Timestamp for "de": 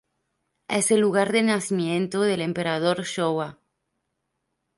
1.31-1.43